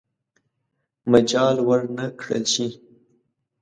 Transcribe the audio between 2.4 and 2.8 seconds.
شي.